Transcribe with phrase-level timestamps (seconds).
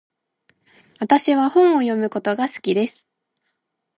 [0.99, 3.05] 私は本を読むことが好きです。